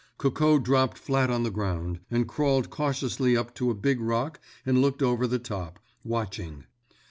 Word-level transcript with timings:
Coco 0.17 0.57
dropped 0.57 0.97
flat 0.97 1.29
on 1.29 1.43
the 1.43 1.51
ground, 1.51 1.99
and 2.09 2.27
crawled 2.27 2.71
cautiously 2.71 3.37
up 3.37 3.53
to 3.53 3.69
a 3.69 3.75
big 3.75 3.99
rock 4.01 4.39
and 4.65 4.81
looked 4.81 5.03
over 5.03 5.27
the 5.27 5.37
top, 5.37 5.77
watching. 6.03 6.63